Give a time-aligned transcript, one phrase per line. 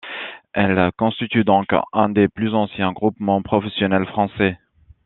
[0.53, 4.57] Elle constitue donc un des plus anciens groupements professionnels français.